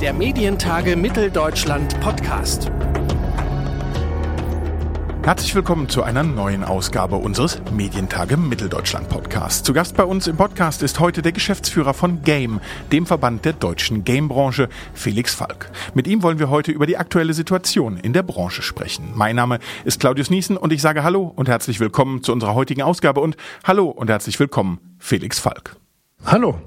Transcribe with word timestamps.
der 0.00 0.12
Medientage 0.12 0.94
Mitteldeutschland 0.94 1.98
Podcast. 2.00 2.70
Herzlich 5.22 5.54
willkommen 5.54 5.88
zu 5.88 6.02
einer 6.02 6.22
neuen 6.22 6.64
Ausgabe 6.64 7.16
unseres 7.16 7.62
Medientage 7.72 8.36
Mitteldeutschland 8.36 9.08
Podcasts. 9.08 9.62
Zu 9.62 9.72
Gast 9.72 9.96
bei 9.96 10.04
uns 10.04 10.26
im 10.26 10.36
Podcast 10.36 10.82
ist 10.82 11.00
heute 11.00 11.22
der 11.22 11.32
Geschäftsführer 11.32 11.94
von 11.94 12.20
Game, 12.22 12.60
dem 12.92 13.06
Verband 13.06 13.46
der 13.46 13.54
deutschen 13.54 14.04
Gamebranche, 14.04 14.68
Felix 14.92 15.34
Falk. 15.34 15.70
Mit 15.94 16.06
ihm 16.06 16.22
wollen 16.22 16.38
wir 16.38 16.50
heute 16.50 16.72
über 16.72 16.86
die 16.86 16.98
aktuelle 16.98 17.32
Situation 17.32 17.96
in 17.96 18.12
der 18.12 18.22
Branche 18.22 18.60
sprechen. 18.60 19.12
Mein 19.14 19.36
Name 19.36 19.60
ist 19.86 19.98
Claudius 19.98 20.28
Niesen 20.28 20.58
und 20.58 20.74
ich 20.74 20.82
sage 20.82 21.04
Hallo 21.04 21.32
und 21.34 21.48
herzlich 21.48 21.80
willkommen 21.80 22.22
zu 22.22 22.32
unserer 22.32 22.54
heutigen 22.54 22.82
Ausgabe 22.82 23.20
und 23.20 23.38
Hallo 23.64 23.86
und 23.86 24.10
herzlich 24.10 24.38
willkommen, 24.38 24.78
Felix 24.98 25.38
Falk. 25.38 25.76
Hallo. 26.26 26.60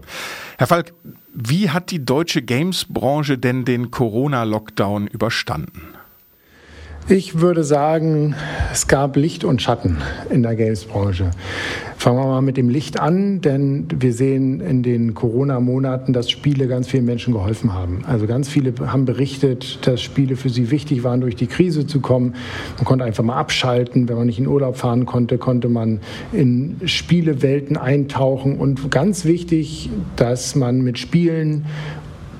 Herr 0.57 0.67
Falk, 0.67 0.93
wie 1.33 1.69
hat 1.69 1.91
die 1.91 2.03
deutsche 2.03 2.41
Games-Branche 2.41 3.37
denn 3.37 3.65
den 3.65 3.91
Corona-Lockdown 3.91 5.07
überstanden? 5.07 5.98
Ich 7.07 7.39
würde 7.39 7.63
sagen, 7.63 8.35
es 8.71 8.87
gab 8.87 9.15
Licht 9.15 9.43
und 9.43 9.61
Schatten 9.61 9.97
in 10.29 10.43
der 10.43 10.55
Games-Branche. 10.55 11.31
Fangen 11.97 12.17
wir 12.17 12.27
mal 12.27 12.41
mit 12.41 12.55
dem 12.55 12.69
Licht 12.69 12.99
an, 12.99 13.41
denn 13.41 13.87
wir 13.93 14.13
sehen 14.13 14.61
in 14.61 14.83
den 14.83 15.15
Corona-Monaten, 15.15 16.13
dass 16.13 16.29
Spiele 16.29 16.67
ganz 16.67 16.87
vielen 16.87 17.05
Menschen 17.05 17.33
geholfen 17.33 17.73
haben. 17.73 18.03
Also 18.07 18.27
ganz 18.27 18.47
viele 18.47 18.73
haben 18.85 19.05
berichtet, 19.05 19.85
dass 19.87 20.01
Spiele 20.01 20.35
für 20.35 20.49
sie 20.49 20.71
wichtig 20.71 21.03
waren, 21.03 21.19
durch 21.19 21.35
die 21.35 21.47
Krise 21.47 21.87
zu 21.87 21.99
kommen. 21.99 22.35
Man 22.77 22.85
konnte 22.85 23.05
einfach 23.05 23.23
mal 23.23 23.37
abschalten. 23.37 24.07
Wenn 24.07 24.15
man 24.15 24.27
nicht 24.27 24.39
in 24.39 24.47
Urlaub 24.47 24.77
fahren 24.77 25.05
konnte, 25.05 25.37
konnte 25.37 25.67
man 25.67 25.99
in 26.31 26.77
Spielewelten 26.85 27.75
eintauchen. 27.75 28.57
Und 28.59 28.91
ganz 28.91 29.25
wichtig, 29.25 29.89
dass 30.15 30.55
man 30.55 30.81
mit 30.81 30.99
Spielen 30.99 31.65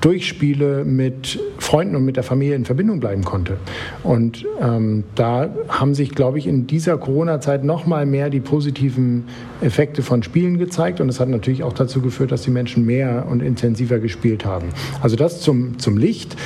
durch 0.00 0.26
Spiele 0.26 0.84
mit 0.84 1.38
Freunden 1.58 1.96
und 1.96 2.04
mit 2.04 2.16
der 2.16 2.22
Familie 2.22 2.54
in 2.54 2.64
Verbindung 2.64 3.00
bleiben 3.00 3.24
konnte. 3.24 3.58
Und 4.02 4.46
ähm, 4.60 5.04
da 5.14 5.50
haben 5.68 5.94
sich, 5.94 6.14
glaube 6.14 6.38
ich, 6.38 6.46
in 6.46 6.66
dieser 6.66 6.96
Corona-Zeit 6.96 7.64
noch 7.64 7.86
mal 7.86 8.06
mehr 8.06 8.30
die 8.30 8.40
positiven 8.40 9.24
Effekte 9.60 10.02
von 10.02 10.22
Spielen 10.22 10.58
gezeigt. 10.58 11.00
Und 11.00 11.08
es 11.08 11.20
hat 11.20 11.28
natürlich 11.28 11.62
auch 11.62 11.74
dazu 11.74 12.00
geführt, 12.00 12.32
dass 12.32 12.42
die 12.42 12.50
Menschen 12.50 12.86
mehr 12.86 13.26
und 13.28 13.42
intensiver 13.42 13.98
gespielt 13.98 14.44
haben. 14.44 14.68
Also 15.02 15.16
das 15.16 15.40
zum, 15.40 15.78
zum 15.78 15.98
Licht. 15.98 16.36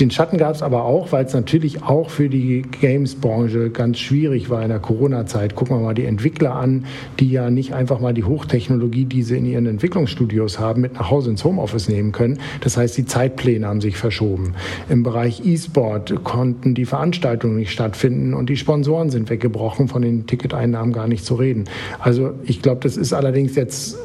Den 0.00 0.10
Schatten 0.10 0.38
gab 0.38 0.54
es 0.54 0.62
aber 0.62 0.84
auch, 0.84 1.12
weil 1.12 1.26
es 1.26 1.34
natürlich 1.34 1.82
auch 1.82 2.08
für 2.08 2.30
die 2.30 2.62
Games-Branche 2.62 3.70
ganz 3.70 3.98
schwierig 3.98 4.48
war 4.48 4.62
in 4.62 4.70
der 4.70 4.78
Corona-Zeit. 4.78 5.54
Gucken 5.54 5.76
wir 5.76 5.82
mal 5.82 5.94
die 5.94 6.06
Entwickler 6.06 6.54
an, 6.54 6.86
die 7.20 7.30
ja 7.30 7.50
nicht 7.50 7.74
einfach 7.74 8.00
mal 8.00 8.14
die 8.14 8.24
Hochtechnologie, 8.24 9.04
die 9.04 9.22
sie 9.22 9.36
in 9.36 9.44
ihren 9.44 9.66
Entwicklungsstudios 9.66 10.58
haben, 10.58 10.80
mit 10.80 10.94
nach 10.94 11.10
Hause 11.10 11.30
ins 11.30 11.44
Homeoffice 11.44 11.88
nehmen 11.88 12.10
können. 12.10 12.38
Das 12.62 12.78
heißt, 12.78 12.96
die 12.96 13.04
Zeitpläne 13.04 13.66
haben 13.66 13.82
sich 13.82 13.98
verschoben. 13.98 14.54
Im 14.88 15.02
Bereich 15.02 15.44
E-Sport 15.44 16.24
konnten 16.24 16.74
die 16.74 16.86
Veranstaltungen 16.86 17.56
nicht 17.56 17.70
stattfinden 17.70 18.32
und 18.32 18.48
die 18.48 18.56
Sponsoren 18.56 19.10
sind 19.10 19.28
weggebrochen, 19.28 19.88
von 19.88 20.00
den 20.00 20.26
Ticketeinnahmen 20.26 20.94
gar 20.94 21.06
nicht 21.06 21.24
zu 21.24 21.34
reden. 21.34 21.64
Also 21.98 22.32
ich 22.44 22.62
glaube, 22.62 22.80
das 22.80 22.96
ist 22.96 23.12
allerdings 23.12 23.56
jetzt 23.56 23.98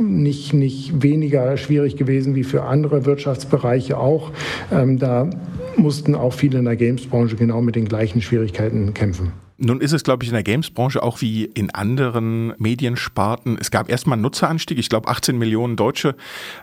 nicht, 0.00 0.52
nicht 0.52 1.02
weniger 1.02 1.56
schwierig 1.56 1.96
gewesen 1.96 2.34
wie 2.34 2.44
für 2.44 2.64
andere 2.64 3.04
Wirtschaftsbereiche 3.06 3.98
auch. 3.98 4.32
Ähm, 4.72 4.98
da 4.98 5.30
mussten 5.76 6.14
auch 6.14 6.32
viele 6.32 6.58
in 6.58 6.64
der 6.64 6.76
Games-Branche 6.76 7.36
genau 7.36 7.62
mit 7.62 7.76
den 7.76 7.86
gleichen 7.86 8.20
Schwierigkeiten 8.22 8.92
kämpfen. 8.94 9.32
Nun 9.62 9.82
ist 9.82 9.92
es, 9.92 10.04
glaube 10.04 10.24
ich, 10.24 10.30
in 10.30 10.34
der 10.34 10.42
Games-Branche 10.42 11.02
auch 11.02 11.20
wie 11.20 11.44
in 11.44 11.70
anderen 11.70 12.54
Mediensparten. 12.56 13.58
Es 13.60 13.70
gab 13.70 13.90
erstmal 13.90 14.14
einen 14.14 14.22
Nutzeranstieg. 14.22 14.78
Ich 14.78 14.88
glaube, 14.88 15.08
18 15.08 15.36
Millionen 15.36 15.76
Deutsche 15.76 16.16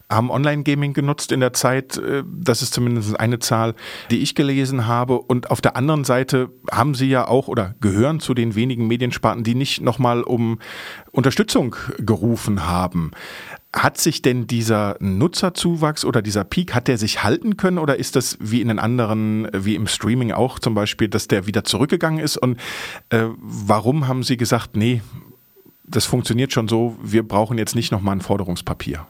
haben 0.09 0.31
Online-Gaming 0.31 0.93
genutzt 0.93 1.31
in 1.31 1.39
der 1.39 1.53
Zeit. 1.53 1.97
Äh, 1.97 2.23
das 2.25 2.63
ist 2.63 2.73
zumindest 2.73 3.19
eine 3.19 3.37
Zahl, 3.37 3.75
die 4.09 4.17
ich 4.23 4.33
gelesen 4.33 4.87
habe. 4.87 5.19
Und 5.19 5.51
auf 5.51 5.61
der 5.61 5.75
anderen 5.75 6.05
Seite 6.05 6.49
haben 6.71 6.95
sie 6.95 7.07
ja 7.07 7.27
auch 7.27 7.47
oder 7.47 7.75
gehören 7.81 8.19
zu 8.19 8.33
den 8.33 8.55
wenigen 8.55 8.87
Mediensparten, 8.87 9.43
die 9.43 9.53
nicht 9.53 9.79
nochmal 9.81 10.23
um 10.23 10.57
Unterstützung 11.11 11.75
gerufen 11.99 12.65
haben. 12.65 13.11
Hat 13.77 13.97
sich 13.99 14.21
denn 14.21 14.47
dieser 14.47 14.97
Nutzerzuwachs 14.99 16.03
oder 16.03 16.21
dieser 16.21 16.43
Peak, 16.43 16.73
hat 16.73 16.87
der 16.87 16.97
sich 16.97 17.23
halten 17.23 17.57
können 17.57 17.77
oder 17.77 17.97
ist 17.97 18.15
das 18.15 18.37
wie 18.39 18.61
in 18.61 18.69
den 18.69 18.79
anderen, 18.79 19.47
wie 19.53 19.75
im 19.75 19.87
Streaming 19.87 20.31
auch 20.31 20.59
zum 20.59 20.73
Beispiel, 20.73 21.07
dass 21.07 21.27
der 21.27 21.45
wieder 21.45 21.63
zurückgegangen 21.63 22.19
ist? 22.19 22.37
Und 22.37 22.59
äh, 23.09 23.25
warum 23.37 24.07
haben 24.07 24.23
Sie 24.23 24.37
gesagt, 24.37 24.75
nee, 24.75 25.01
das 25.83 26.05
funktioniert 26.05 26.51
schon 26.53 26.67
so, 26.67 26.97
wir 27.01 27.27
brauchen 27.27 27.57
jetzt 27.57 27.75
nicht 27.75 27.91
nochmal 27.91 28.15
ein 28.15 28.21
Forderungspapier? 28.21 29.07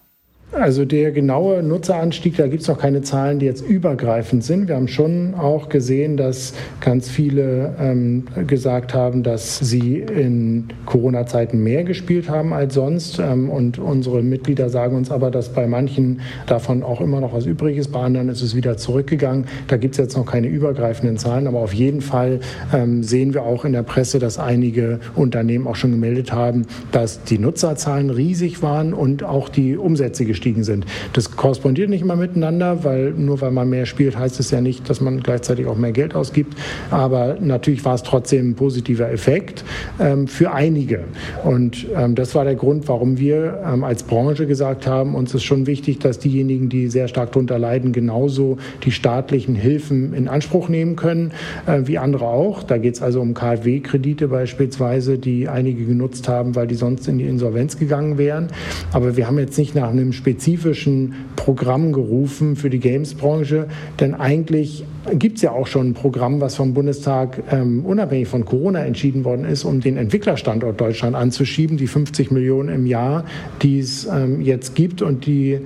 Also 0.54 0.86
der 0.86 1.12
genaue 1.12 1.62
Nutzeranstieg, 1.62 2.38
da 2.38 2.48
gibt 2.48 2.62
es 2.62 2.70
noch 2.70 2.80
keine 2.80 3.02
Zahlen, 3.02 3.40
die 3.40 3.46
jetzt 3.46 3.68
übergreifend 3.68 4.46
sind. 4.46 4.70
Wir 4.70 4.76
haben 4.76 4.88
schon 4.88 5.36
auch 5.36 5.68
gesehen, 5.68 6.16
dass 6.16 6.54
ganz 6.80 7.10
viele 7.10 7.76
ähm, 7.78 8.24
gesagt 8.48 8.94
haben, 8.94 9.24
dass 9.24 9.60
sie 9.60 9.98
in 10.00 10.70
Corona-Zeiten 10.86 11.62
mehr 11.62 11.84
gespielt 11.84 12.30
haben 12.30 12.54
als 12.54 12.76
sonst. 12.76 13.20
Ähm, 13.20 13.50
und 13.50 13.78
unsere 13.78 14.24
Mitglieder 14.24 14.70
sagen 14.70 14.96
uns 14.96 15.12
aber, 15.12 15.32
dass 15.32 15.50
bei 15.50 15.68
manchen 15.68 16.22
davon 16.46 16.82
auch 16.82 17.02
immer 17.02 17.20
noch 17.20 17.34
was 17.34 17.46
übrig 17.46 17.76
ist. 17.76 17.92
Bei 17.92 18.00
anderen 18.00 18.30
ist 18.30 18.42
es 18.42 18.56
wieder 18.56 18.78
zurückgegangen. 18.78 19.48
Da 19.68 19.76
gibt 19.76 19.96
es 19.96 19.98
jetzt 19.98 20.16
noch 20.16 20.26
keine 20.26 20.48
übergreifenden 20.48 21.18
Zahlen. 21.18 21.48
Aber 21.48 21.60
auf 21.60 21.74
jeden 21.74 22.00
Fall 22.00 22.40
ähm, 22.74 23.04
sehen 23.04 23.34
wir 23.34 23.44
auch 23.44 23.66
in 23.66 23.74
der 23.74 23.84
Presse, 23.84 24.18
dass 24.18 24.40
einige 24.40 25.02
Unternehmen 25.14 25.68
auch 25.68 25.76
schon 25.76 25.92
gemeldet 25.92 26.32
haben, 26.32 26.66
dass 26.94 27.22
die 27.26 27.38
Nutzerzahlen 27.38 28.10
riesig 28.10 28.62
waren 28.62 28.94
und 28.94 29.24
auch 29.24 29.50
die 29.50 29.76
Umsätze 29.76 30.24
gestiegen 30.24 30.37
gestiegen 30.38 30.64
sind. 30.64 30.86
Das 31.14 31.36
korrespondiert 31.36 31.90
nicht 31.90 32.02
immer 32.02 32.16
miteinander, 32.16 32.84
weil 32.84 33.12
nur 33.12 33.42
weil 33.42 33.52
man 33.52 33.70
mehr 33.70 33.88
spielt, 33.88 34.18
heißt 34.18 34.40
es 34.40 34.52
ja 34.52 34.62
nicht, 34.62 34.88
dass 34.88 35.02
man 35.02 35.22
gleichzeitig 35.22 35.66
auch 35.66 35.78
mehr 35.78 35.92
Geld 35.92 36.14
ausgibt. 36.14 36.56
Aber 36.92 37.38
natürlich 37.40 37.84
war 37.84 37.96
es 37.96 38.04
trotzdem 38.04 38.52
ein 38.52 38.56
positiver 38.56 39.12
Effekt 39.12 39.64
ähm, 40.00 40.28
für 40.28 40.52
einige. 40.52 41.06
Und 41.44 41.88
ähm, 41.96 42.14
das 42.14 42.36
war 42.36 42.44
der 42.44 42.56
Grund, 42.56 42.88
warum 42.88 43.18
wir 43.18 43.64
ähm, 43.66 43.84
als 43.84 44.04
Branche 44.04 44.46
gesagt 44.46 44.86
haben, 44.86 45.16
uns 45.16 45.34
ist 45.34 45.44
schon 45.44 45.66
wichtig, 45.66 46.00
dass 46.00 46.20
diejenigen, 46.20 46.70
die 46.70 46.88
sehr 46.88 47.08
stark 47.08 47.32
darunter 47.32 47.58
leiden, 47.58 47.92
genauso 47.92 48.58
die 48.84 48.92
staatlichen 48.92 49.56
Hilfen 49.56 50.14
in 50.14 50.28
Anspruch 50.28 50.70
nehmen 50.70 50.96
können, 50.96 51.32
äh, 51.66 51.82
wie 51.86 51.98
andere 51.98 52.26
auch. 52.26 52.62
Da 52.62 52.78
geht 52.78 52.94
es 52.94 53.02
also 53.02 53.22
um 53.22 53.34
KfW-Kredite 53.34 54.28
beispielsweise, 54.28 55.18
die 55.18 55.48
einige 55.48 55.84
genutzt 55.86 56.30
haben, 56.30 56.56
weil 56.56 56.68
die 56.68 56.76
sonst 56.76 57.08
in 57.08 57.18
die 57.18 57.26
Insolvenz 57.26 57.80
gegangen 57.80 58.20
wären. 58.20 58.48
Aber 58.94 59.18
wir 59.18 59.26
haben 59.26 59.40
jetzt 59.40 59.58
nicht 59.58 59.74
nach 59.74 59.90
einem 59.90 60.14
spezifischen 60.28 61.14
Programm 61.38 61.94
gerufen 61.94 62.58
für 62.58 62.70
die 62.70 62.80
Games-Branche, 62.80 63.68
denn 64.02 64.14
eigentlich 64.14 64.84
gibt 65.14 65.38
es 65.38 65.42
ja 65.42 65.52
auch 65.52 65.68
schon 65.68 65.92
ein 65.92 65.94
Programm, 65.94 66.42
was 66.42 66.56
vom 66.56 66.74
Bundestag 66.74 67.42
ähm, 67.50 67.86
unabhängig 67.86 68.28
von 68.28 68.44
Corona 68.44 68.84
entschieden 68.84 69.24
worden 69.24 69.46
ist, 69.46 69.64
um 69.64 69.80
den 69.80 69.96
Entwicklerstandort 69.96 70.82
Deutschland 70.82 71.16
anzuschieben, 71.16 71.78
die 71.78 71.88
50 71.88 72.30
Millionen 72.32 72.68
im 72.68 72.86
Jahr, 72.86 73.24
die 73.62 73.80
es 73.80 74.06
ähm, 74.06 74.42
jetzt 74.42 74.76
gibt 74.76 75.02
und 75.02 75.26
die 75.26 75.60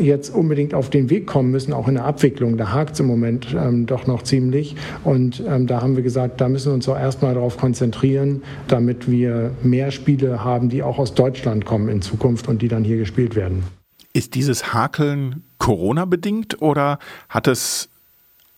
jetzt 0.00 0.34
unbedingt 0.34 0.74
auf 0.74 0.90
den 0.90 1.10
Weg 1.10 1.28
kommen 1.28 1.52
müssen, 1.52 1.72
auch 1.72 1.86
in 1.86 1.94
der 1.94 2.04
Abwicklung. 2.04 2.56
Da 2.56 2.72
hakt 2.72 2.94
es 2.94 3.00
im 3.00 3.06
Moment 3.06 3.54
ähm, 3.56 3.86
doch 3.86 4.08
noch 4.08 4.22
ziemlich. 4.22 4.74
Und 5.04 5.44
ähm, 5.48 5.68
da 5.68 5.80
haben 5.80 5.94
wir 5.94 6.02
gesagt, 6.02 6.40
da 6.40 6.48
müssen 6.48 6.70
wir 6.70 6.74
uns 6.74 6.88
auch 6.88 6.98
erstmal 6.98 7.34
darauf 7.34 7.56
konzentrieren, 7.56 8.42
damit 8.66 9.08
wir 9.08 9.52
mehr 9.62 9.92
Spiele 9.92 10.42
haben, 10.42 10.70
die 10.70 10.82
auch 10.82 10.98
aus 10.98 11.14
Deutschland 11.14 11.64
kommen 11.64 11.88
in 11.88 12.02
Zukunft 12.02 12.48
und 12.48 12.62
die 12.62 12.68
dann 12.68 12.82
hier 12.82 12.96
gespielt 12.96 13.36
werden. 13.36 13.77
Ist 14.18 14.34
dieses 14.34 14.74
Hakeln 14.74 15.44
Corona 15.58 16.04
bedingt 16.04 16.60
oder 16.60 16.98
hat 17.28 17.46
es 17.46 17.88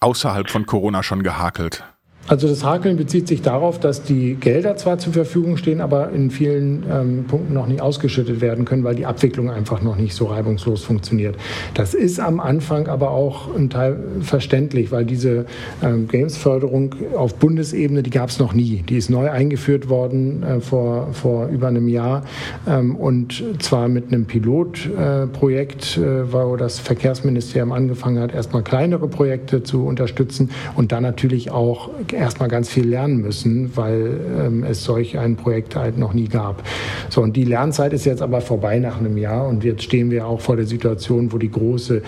außerhalb 0.00 0.48
von 0.48 0.64
Corona 0.64 1.02
schon 1.02 1.22
gehakelt? 1.22 1.84
Also 2.30 2.46
das 2.46 2.62
Hakeln 2.62 2.96
bezieht 2.96 3.26
sich 3.26 3.42
darauf, 3.42 3.80
dass 3.80 4.04
die 4.04 4.36
Gelder 4.36 4.76
zwar 4.76 4.98
zur 4.98 5.12
Verfügung 5.12 5.56
stehen, 5.56 5.80
aber 5.80 6.10
in 6.10 6.30
vielen 6.30 6.84
ähm, 6.88 7.24
Punkten 7.26 7.52
noch 7.52 7.66
nicht 7.66 7.80
ausgeschüttet 7.80 8.40
werden 8.40 8.64
können, 8.64 8.84
weil 8.84 8.94
die 8.94 9.04
Abwicklung 9.04 9.50
einfach 9.50 9.82
noch 9.82 9.96
nicht 9.96 10.14
so 10.14 10.26
reibungslos 10.26 10.84
funktioniert. 10.84 11.34
Das 11.74 11.92
ist 11.92 12.20
am 12.20 12.38
Anfang 12.38 12.86
aber 12.86 13.10
auch 13.10 13.52
ein 13.56 13.68
Teil 13.68 13.96
verständlich, 14.20 14.92
weil 14.92 15.04
diese 15.06 15.46
ähm, 15.82 16.06
Games-Förderung 16.06 16.94
auf 17.16 17.34
Bundesebene, 17.34 18.04
die 18.04 18.10
gab 18.10 18.28
es 18.28 18.38
noch 18.38 18.52
nie. 18.52 18.84
Die 18.88 18.96
ist 18.96 19.10
neu 19.10 19.28
eingeführt 19.28 19.88
worden 19.88 20.44
äh, 20.44 20.60
vor, 20.60 21.08
vor 21.12 21.48
über 21.48 21.66
einem 21.66 21.88
Jahr 21.88 22.22
ähm, 22.68 22.94
und 22.94 23.42
zwar 23.58 23.88
mit 23.88 24.06
einem 24.06 24.26
Pilotprojekt, 24.26 25.96
äh, 25.96 26.32
wo 26.32 26.54
das 26.54 26.78
Verkehrsministerium 26.78 27.72
angefangen 27.72 28.20
hat, 28.22 28.32
erstmal 28.32 28.62
kleinere 28.62 29.08
Projekte 29.08 29.64
zu 29.64 29.84
unterstützen 29.84 30.50
und 30.76 30.92
dann 30.92 31.02
natürlich 31.02 31.50
auch 31.50 31.90
erstmal 32.20 32.48
ganz 32.48 32.68
viel 32.68 32.86
lernen 32.86 33.20
müssen, 33.20 33.76
weil 33.76 34.20
ähm, 34.38 34.64
es 34.64 34.84
solch 34.84 35.18
ein 35.18 35.36
Projekt 35.36 35.74
halt 35.74 35.98
noch 35.98 36.12
nie 36.12 36.28
gab. 36.28 36.62
So, 37.08 37.22
und 37.22 37.34
die 37.36 37.44
Lernzeit 37.44 37.92
ist 37.92 38.04
jetzt 38.04 38.22
aber 38.22 38.40
vorbei 38.40 38.78
nach 38.78 38.98
einem 38.98 39.16
Jahr 39.16 39.48
und 39.48 39.64
jetzt 39.64 39.82
stehen 39.82 40.10
wir 40.10 40.26
auch 40.26 40.40
vor 40.40 40.56
der 40.56 40.66
Situation, 40.66 41.32
wo 41.32 41.38
die 41.38 41.50
große 41.50 42.02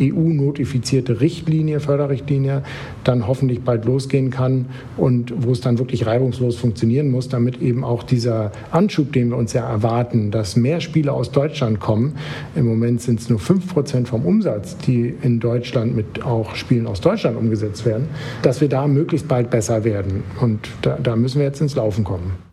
EU-notifizierte 0.00 1.20
Richtlinie, 1.20 1.80
Förderrichtlinie, 1.80 2.62
dann 3.04 3.26
hoffentlich 3.26 3.62
bald 3.62 3.84
losgehen 3.84 4.30
kann 4.30 4.66
und 4.96 5.32
wo 5.36 5.52
es 5.52 5.60
dann 5.60 5.78
wirklich 5.78 6.06
reibungslos 6.06 6.56
funktionieren 6.56 7.10
muss, 7.10 7.28
damit 7.28 7.60
eben 7.60 7.84
auch 7.84 8.02
dieser 8.02 8.52
Anschub, 8.70 9.12
den 9.12 9.30
wir 9.30 9.36
uns 9.36 9.52
ja 9.52 9.68
erwarten, 9.68 10.30
dass 10.30 10.56
mehr 10.56 10.80
Spiele 10.80 11.12
aus 11.12 11.32
Deutschland 11.32 11.80
kommen, 11.80 12.14
im 12.54 12.66
Moment 12.66 13.02
sind 13.02 13.20
es 13.20 13.28
nur 13.28 13.40
5% 13.40 14.06
vom 14.06 14.24
Umsatz, 14.24 14.76
die 14.78 15.12
in 15.22 15.40
Deutschland 15.40 15.96
mit 15.96 16.22
auch 16.24 16.54
Spielen 16.54 16.86
aus 16.86 17.00
Deutschland 17.00 17.36
umgesetzt 17.36 17.84
werden, 17.84 18.08
dass 18.42 18.60
wir 18.60 18.68
da 18.68 18.86
möglichst 18.86 19.26
bald 19.26 19.39
besser 19.48 19.84
werden. 19.84 20.24
Und 20.40 20.68
da, 20.82 20.98
da 21.02 21.16
müssen 21.16 21.38
wir 21.38 21.46
jetzt 21.46 21.60
ins 21.60 21.74
Laufen 21.76 22.04
kommen. 22.04 22.49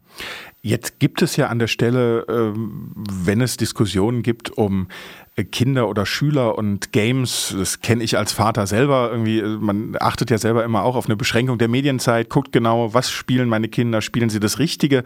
Jetzt 0.67 0.99
gibt 0.99 1.21
es 1.21 1.37
ja 1.37 1.47
an 1.47 1.59
der 1.59 1.67
Stelle, 1.67 2.25
ähm, 2.27 2.91
wenn 2.93 3.39
es 3.39 3.55
Diskussionen 3.55 4.21
gibt 4.21 4.49
um 4.57 4.89
äh, 5.37 5.45
Kinder 5.45 5.87
oder 5.87 6.05
Schüler 6.05 6.57
und 6.57 6.91
Games, 6.91 7.55
das 7.57 7.79
kenne 7.79 8.03
ich 8.03 8.17
als 8.17 8.33
Vater 8.33 8.67
selber 8.67 9.07
irgendwie, 9.09 9.39
äh, 9.39 9.47
man 9.47 9.95
achtet 9.97 10.29
ja 10.29 10.37
selber 10.37 10.65
immer 10.65 10.83
auch 10.83 10.97
auf 10.97 11.05
eine 11.05 11.15
Beschränkung 11.15 11.57
der 11.57 11.69
Medienzeit, 11.69 12.29
guckt 12.29 12.51
genau, 12.51 12.93
was 12.93 13.09
spielen 13.09 13.47
meine 13.47 13.69
Kinder, 13.69 14.01
spielen 14.01 14.29
sie 14.29 14.41
das 14.41 14.59
Richtige. 14.59 15.05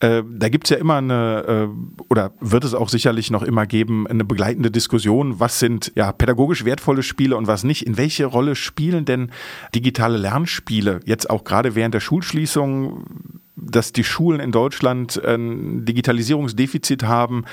Äh, 0.00 0.22
da 0.26 0.48
gibt 0.48 0.68
es 0.68 0.70
ja 0.70 0.78
immer 0.78 0.96
eine, 0.96 1.68
oder 2.08 2.32
wird 2.40 2.64
es 2.64 2.72
auch 2.72 2.88
sicherlich 2.88 3.30
noch 3.30 3.42
immer 3.42 3.66
geben, 3.66 4.06
eine 4.06 4.24
begleitende 4.24 4.70
Diskussion, 4.70 5.38
was 5.38 5.58
sind 5.58 5.92
ja 5.96 6.12
pädagogisch 6.12 6.64
wertvolle 6.64 7.02
Spiele 7.02 7.36
und 7.36 7.46
was 7.46 7.62
nicht. 7.62 7.86
In 7.86 7.98
welche 7.98 8.24
Rolle 8.24 8.56
spielen 8.56 9.04
denn 9.04 9.32
digitale 9.74 10.16
Lernspiele 10.16 11.00
jetzt 11.04 11.28
auch 11.28 11.44
gerade 11.44 11.74
während 11.74 11.92
der 11.92 12.00
Schulschließung? 12.00 13.42
Dass 13.56 13.92
die 13.92 14.04
Schulen 14.04 14.40
in 14.40 14.52
Deutschland 14.52 15.22
ein 15.24 15.84
Digitalisierungsdefizit 15.84 17.04
haben. 17.04 17.44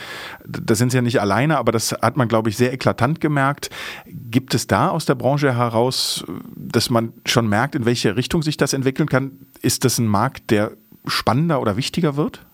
Da 0.48 0.76
sind 0.76 0.92
sie 0.92 0.98
ja 0.98 1.02
nicht 1.02 1.22
alleine, 1.22 1.58
aber 1.58 1.72
das 1.72 1.92
hat 1.92 2.18
man, 2.18 2.28
glaube 2.28 2.50
ich, 2.50 2.58
sehr 2.58 2.74
eklatant 2.74 3.22
gemerkt. 3.22 3.70
Gibt 4.08 4.54
es 4.56 4.68
da 4.68 4.90
aus 4.90 5.06
der 5.06 5.16
Branche 5.16 5.56
heraus, 5.56 6.26
dass 6.56 6.90
man 6.90 7.14
schon 7.26 7.48
merkt, 7.48 7.76
in 7.76 7.86
welche 7.86 8.16
Richtung 8.16 8.42
sich 8.42 8.58
das 8.58 8.74
entwickeln 8.74 9.10
kann? 9.10 9.32
Ist 9.62 9.86
das 9.86 10.00
ein 10.00 10.08
Markt, 10.08 10.50
der 10.50 10.72
spannender 11.06 11.62
oder 11.62 11.78
wichtiger 11.78 12.16
wird? 12.16 12.46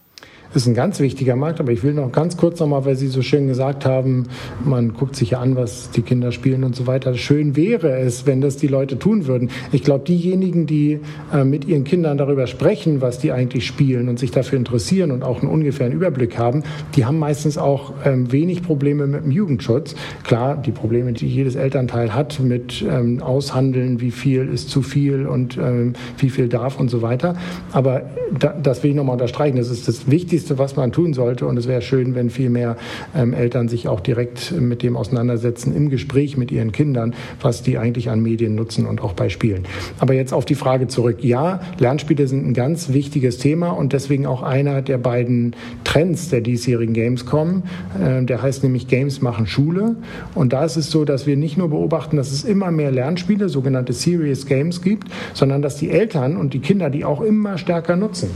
Ist 0.54 0.68
ein 0.68 0.74
ganz 0.74 1.00
wichtiger 1.00 1.36
Markt, 1.36 1.60
aber 1.60 1.72
ich 1.72 1.84
will 1.84 1.94
noch 1.94 2.12
ganz 2.12 2.38
kurz 2.38 2.60
nochmal, 2.60 2.86
weil 2.86 2.96
Sie 2.96 3.08
so 3.08 3.22
schön 3.22 3.48
gesagt 3.48 3.86
haben, 3.86 4.28
man 4.64 4.94
guckt 4.94 5.16
sich 5.16 5.32
ja 5.32 5.40
an, 5.40 5.56
was 5.56 5.92
die 5.92 6.02
Kinder 6.02 6.32
spielen 6.32 6.64
und 6.64 6.76
so 6.76 6.88
weiter. 6.88 7.14
Schön 7.16 7.56
wäre 7.56 7.98
es, 7.98 8.26
wenn 8.26 8.42
das 8.42 8.58
die 8.58 8.68
Leute 8.68 8.98
tun 8.98 9.28
würden. 9.28 9.50
Ich 9.72 9.84
glaube, 9.84 10.06
diejenigen, 10.06 10.66
die 10.66 11.00
äh, 11.34 11.44
mit 11.44 11.66
ihren 11.66 11.84
Kindern 11.84 12.18
darüber 12.18 12.48
sprechen, 12.48 13.02
was 13.02 13.20
die 13.20 13.32
eigentlich 13.32 13.68
spielen 13.68 14.10
und 14.10 14.20
sich 14.20 14.32
dafür 14.32 14.58
interessieren 14.58 15.12
und 15.12 15.24
auch 15.24 15.42
einen 15.42 15.52
ungefähren 15.52 15.92
Überblick 15.92 16.38
haben, 16.38 16.64
die 16.96 17.06
haben 17.06 17.20
meistens 17.20 17.58
auch 17.58 17.94
ähm, 18.06 18.32
wenig 18.32 18.64
Probleme 18.64 19.06
mit 19.06 19.24
dem 19.24 19.32
Jugendschutz. 19.32 19.96
Klar, 20.24 20.58
die 20.58 20.72
Probleme, 20.72 21.14
die 21.14 21.28
jedes 21.28 21.56
Elternteil 21.56 22.14
hat 22.14 22.40
mit 22.40 22.86
ähm, 22.90 23.22
Aushandeln, 23.22 24.00
wie 24.00 24.12
viel 24.12 24.48
ist 24.48 24.70
zu 24.70 24.82
viel 24.82 25.28
und 25.28 25.58
ähm, 25.58 25.94
wie 26.18 26.30
viel 26.30 26.48
darf 26.48 26.80
und 26.80 26.90
so 26.90 27.02
weiter. 27.02 27.36
Aber 27.74 28.04
da, 28.38 28.54
das 28.54 28.84
will 28.84 28.92
ich 28.92 28.96
nochmal 28.96 29.14
unterstreichen. 29.14 29.58
Das 29.58 29.70
ist 29.70 29.88
das 29.88 30.10
Wichtigste 30.10 30.37
Wichtigste, 30.38 30.60
was 30.60 30.76
man 30.76 30.92
tun 30.92 31.14
sollte. 31.14 31.48
Und 31.48 31.58
es 31.58 31.68
wäre 31.68 31.82
schön, 31.82 32.14
wenn 32.14 32.30
viel 32.30 32.52
mehr 32.52 32.78
ähm, 33.16 33.34
Eltern 33.34 33.70
sich 33.70 33.88
auch 33.88 34.00
direkt 34.00 34.52
mit 34.52 34.84
dem 34.84 34.96
auseinandersetzen 34.96 35.76
im 35.76 35.90
Gespräch 35.90 36.38
mit 36.38 36.52
ihren 36.52 36.72
Kindern, 36.72 37.16
was 37.42 37.64
die 37.64 37.80
eigentlich 37.80 38.12
an 38.12 38.22
Medien 38.22 38.54
nutzen 38.54 38.86
und 38.86 39.02
auch 39.02 39.14
bei 39.14 39.30
Spielen. 39.30 39.64
Aber 39.98 40.14
jetzt 40.14 40.34
auf 40.34 40.46
die 40.46 40.54
Frage 40.54 40.88
zurück. 40.88 41.24
Ja, 41.24 41.60
Lernspiele 41.80 42.28
sind 42.28 42.46
ein 42.46 42.54
ganz 42.54 42.94
wichtiges 42.94 43.40
Thema 43.40 43.70
und 43.70 43.94
deswegen 43.94 44.28
auch 44.28 44.44
einer 44.44 44.84
der 44.84 45.00
beiden 45.00 45.56
Trends 45.84 46.30
der 46.30 46.42
diesjährigen 46.42 46.94
Gamescom. 46.94 47.64
Äh, 48.00 48.24
der 48.24 48.44
heißt 48.44 48.62
nämlich 48.62 48.88
Games 48.88 49.22
machen 49.22 49.48
Schule. 49.48 49.96
Und 50.36 50.54
da 50.54 50.66
ist 50.66 50.78
es 50.78 50.92
so, 50.92 51.04
dass 51.04 51.26
wir 51.26 51.36
nicht 51.36 51.58
nur 51.58 51.70
beobachten, 51.70 52.16
dass 52.16 52.32
es 52.32 52.44
immer 52.44 52.70
mehr 52.70 52.92
Lernspiele, 52.92 53.50
sogenannte 53.50 53.94
Serious 53.94 54.46
Games 54.46 54.84
gibt, 54.84 55.08
sondern 55.34 55.64
dass 55.64 55.78
die 55.78 55.90
Eltern 55.90 56.38
und 56.38 56.54
die 56.54 56.60
Kinder 56.60 56.92
die 56.92 57.06
auch 57.06 57.22
immer 57.22 57.58
stärker 57.58 57.96
nutzen. 57.96 58.30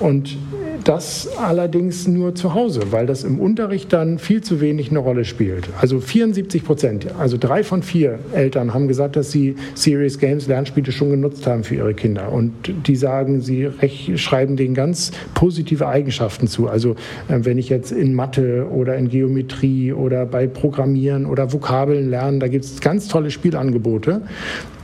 Und 0.00 0.36
das 0.84 1.28
allerdings 1.46 2.06
nur 2.06 2.34
zu 2.34 2.54
Hause, 2.54 2.90
weil 2.90 3.06
das 3.06 3.24
im 3.24 3.38
Unterricht 3.40 3.92
dann 3.92 4.18
viel 4.18 4.42
zu 4.42 4.60
wenig 4.60 4.90
eine 4.90 4.98
Rolle 4.98 5.24
spielt. 5.24 5.68
Also 5.80 6.00
74 6.00 6.64
Prozent, 6.64 7.06
also 7.18 7.36
drei 7.38 7.64
von 7.64 7.82
vier 7.82 8.18
Eltern 8.32 8.74
haben 8.74 8.88
gesagt, 8.88 9.16
dass 9.16 9.30
sie 9.30 9.56
Serious 9.74 10.18
Games, 10.18 10.46
Lernspiele 10.46 10.92
schon 10.92 11.10
genutzt 11.10 11.46
haben 11.46 11.64
für 11.64 11.76
ihre 11.76 11.94
Kinder. 11.94 12.32
Und 12.32 12.52
die 12.86 12.96
sagen, 12.96 13.40
sie 13.40 13.68
schreiben 14.16 14.56
denen 14.56 14.74
ganz 14.74 15.12
positive 15.34 15.86
Eigenschaften 15.86 16.46
zu. 16.46 16.68
Also 16.68 16.92
äh, 17.28 17.40
wenn 17.42 17.58
ich 17.58 17.68
jetzt 17.68 17.92
in 17.92 18.14
Mathe 18.14 18.66
oder 18.70 18.96
in 18.96 19.08
Geometrie 19.08 19.92
oder 19.92 20.26
bei 20.26 20.46
Programmieren 20.46 21.26
oder 21.26 21.52
Vokabeln 21.52 22.10
lernen, 22.10 22.40
da 22.40 22.48
gibt 22.48 22.64
es 22.64 22.80
ganz 22.80 23.08
tolle 23.08 23.30
Spielangebote, 23.30 24.22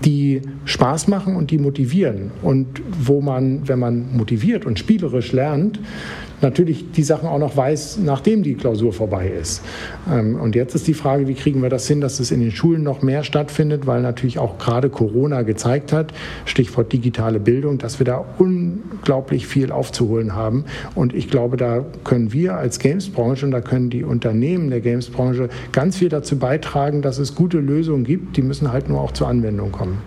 die 0.05 0.43
Spaß 0.65 1.09
machen 1.09 1.37
und 1.37 1.51
die 1.51 1.59
motivieren. 1.59 2.31
Und 2.43 2.67
wo 3.01 3.21
man, 3.21 3.69
wenn 3.69 3.79
man 3.79 4.17
motiviert 4.17 4.65
und 4.65 4.79
spielerisch 4.79 5.33
lernt, 5.33 5.79
natürlich 6.43 6.93
die 6.93 7.03
Sachen 7.03 7.29
auch 7.29 7.39
noch 7.39 7.57
weiß, 7.57 7.99
nachdem 7.99 8.43
die 8.43 8.55
Klausur 8.55 8.93
vorbei 8.93 9.29
ist. 9.29 9.63
Ähm, 10.11 10.37
und 10.41 10.55
jetzt 10.55 10.75
ist 10.75 10.87
die 10.87 10.95
Frage, 10.95 11.29
wie 11.29 11.35
kriegen 11.35 11.63
wir 11.63 11.69
das 11.71 11.87
hin, 11.87 12.01
dass 12.01 12.21
es 12.21 12.31
in 12.31 12.41
den 12.41 12.51
Schulen 12.51 12.83
noch 12.83 13.03
mehr 13.03 13.25
stattfindet, 13.25 13.87
weil 13.87 14.03
natürlich 14.03 14.39
auch 14.39 14.59
gerade 14.59 14.91
Corona 14.91 15.43
gezeigt 15.43 15.93
hat, 15.93 16.13
Stichwort 16.45 16.93
digitale 16.93 17.41
Bildung, 17.41 17.79
dass 17.79 17.99
wir 17.99 18.07
da 18.07 18.25
unglaublich 18.39 19.47
viel 19.47 19.73
aufzuholen 19.73 20.35
haben. 20.35 20.65
Und 20.95 21.15
ich 21.15 21.29
glaube, 21.29 21.57
da 21.57 21.85
können 22.05 22.33
wir 22.33 22.57
als 22.57 22.79
Gamesbranche 22.79 23.47
und 23.47 23.53
da 23.53 23.61
können 23.61 23.91
die 23.91 24.05
Unternehmen 24.05 24.71
der 24.71 24.81
Gamesbranche 24.81 25.49
ganz 25.73 25.97
viel 25.97 26.09
dazu 26.09 26.39
beitragen, 26.39 27.03
dass 27.03 27.19
es 27.19 27.35
gute 27.35 27.59
Lösungen 27.59 28.05
gibt. 28.05 28.37
Die 28.37 28.43
müssen 28.43 28.73
halt 28.73 28.89
nur 28.89 29.01
auch 29.01 29.13
zur 29.13 29.29
Anwendung 29.29 29.73
kommen. 29.73 29.99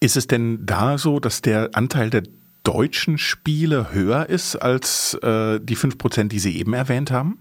Ist 0.00 0.16
es 0.16 0.26
denn 0.26 0.58
da 0.66 0.98
so, 0.98 1.18
dass 1.18 1.40
der 1.40 1.70
Anteil 1.72 2.10
der 2.10 2.24
deutschen 2.64 3.18
Spiele 3.18 3.92
höher 3.92 4.28
ist 4.28 4.56
als 4.56 5.14
äh, 5.22 5.60
die 5.60 5.76
5%, 5.76 6.28
die 6.28 6.38
Sie 6.38 6.58
eben 6.58 6.72
erwähnt 6.72 7.10
haben? 7.10 7.38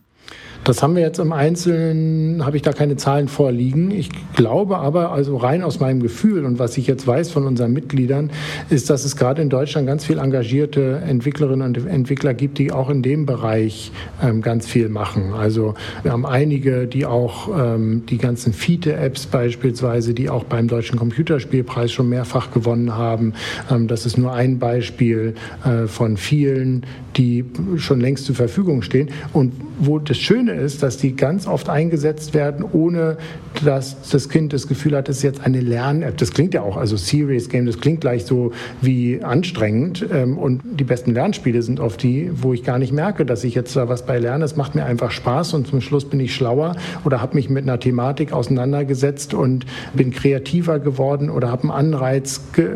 Das 0.64 0.82
haben 0.82 0.96
wir 0.96 1.02
jetzt 1.02 1.20
im 1.20 1.34
Einzelnen, 1.34 2.46
habe 2.46 2.56
ich 2.56 2.62
da 2.62 2.72
keine 2.72 2.96
Zahlen 2.96 3.28
vorliegen. 3.28 3.92
Ich 3.92 4.10
glaube 4.34 4.78
aber, 4.78 5.12
also 5.12 5.36
rein 5.36 5.62
aus 5.62 5.82
meinem 5.82 6.02
Gefühl 6.02 6.46
und 6.46 6.58
was 6.58 6.78
ich 6.78 6.88
jetzt 6.88 7.06
weiß 7.06 7.32
von 7.32 7.46
unseren 7.46 7.74
Mitgliedern, 7.74 8.32
ist, 8.70 8.90
dass 8.90 9.04
es 9.04 9.18
gerade 9.18 9.42
in 9.42 9.50
Deutschland 9.50 9.88
ganz 9.88 10.06
viel 10.06 10.20
engagierte 10.20 11.02
Entwicklerinnen 11.06 11.68
und 11.68 11.86
Entwickler 11.86 12.34
gibt, 12.34 12.60
die 12.60 12.72
auch 12.72 12.90
in 12.90 13.02
dem 13.02 13.26
Bereich 13.26 13.92
ähm, 14.22 14.42
ganz 14.42 14.66
viel 14.66 14.88
machen. 14.88 15.34
Also 15.34 15.74
wir 16.02 16.14
haben 16.14 16.26
einige, 16.26 16.88
die 16.88 17.06
auch 17.06 17.50
ähm, 17.50 18.06
die 18.06 18.18
ganzen 18.18 18.54
Fiete-Apps 18.54 19.26
beispielsweise, 19.26 20.14
die 20.14 20.30
auch 20.30 20.46
beim 20.46 20.70
Deutschen 20.70 20.98
Computerspielpreis 20.98 21.92
schon 21.92 22.08
mehrfach 22.08 22.52
gewonnen 22.52 22.96
haben. 22.96 23.34
Ähm, 23.70 23.90
das 23.90 24.06
ist 24.06 24.18
nur 24.18 24.32
ein 24.32 24.60
Beispiel 24.60 25.36
äh, 25.66 25.88
von 25.88 26.16
vielen, 26.16 26.86
die 27.18 27.44
schon 27.76 28.00
längst 28.00 28.26
zur 28.26 28.36
Verfügung 28.36 28.82
stehen. 28.82 29.10
Und 29.34 29.52
wo 29.80 30.00
das 30.00 30.18
Schöne 30.18 30.53
ist, 30.54 30.84
dass 30.84 30.98
die 30.98 31.16
ganz 31.16 31.48
oft 31.48 31.70
eingesetzt 31.70 32.34
werden, 32.34 32.66
ohne 32.72 33.18
dass 33.64 34.10
das 34.10 34.30
Kind 34.30 34.54
das 34.54 34.68
Gefühl 34.68 34.96
hat, 34.96 35.10
es 35.10 35.18
ist 35.18 35.24
jetzt 35.24 35.46
eine 35.46 35.62
Lern-App. 35.62 36.18
Das 36.18 36.32
klingt 36.32 36.54
ja 36.54 36.62
auch, 36.62 36.78
also 36.78 36.98
Serious 36.98 37.50
Game, 37.50 37.66
das 37.66 37.80
klingt 37.80 38.02
gleich 38.02 38.26
so 38.26 38.52
wie 38.82 39.24
anstrengend. 39.24 40.06
Ähm, 40.12 40.38
und 40.38 40.62
die 40.64 40.84
besten 40.84 41.14
Lernspiele 41.14 41.62
sind 41.62 41.80
oft 41.80 42.02
die, 42.04 42.32
wo 42.34 42.54
ich 42.54 42.64
gar 42.64 42.80
nicht 42.80 42.92
merke, 42.92 43.26
dass 43.26 43.44
ich 43.44 43.56
jetzt 43.56 43.76
da 43.76 43.90
was 43.90 44.06
bei 44.06 44.20
lerne. 44.20 44.46
Es 44.46 44.56
macht 44.56 44.76
mir 44.76 44.86
einfach 44.86 45.12
Spaß 45.12 45.54
und 45.54 45.68
zum 45.68 45.82
Schluss 45.82 46.06
bin 46.06 46.20
ich 46.20 46.36
schlauer 46.36 46.76
oder 47.06 47.22
habe 47.22 47.36
mich 47.36 47.50
mit 47.50 47.64
einer 47.64 47.80
Thematik 47.80 48.34
auseinandergesetzt 48.34 49.34
und 49.34 49.66
bin 49.94 50.12
kreativer 50.12 50.80
geworden 50.80 51.30
oder 51.30 51.50
habe 51.50 51.64
einen 51.64 51.72
Anreiz 51.72 52.42
ge 52.54 52.70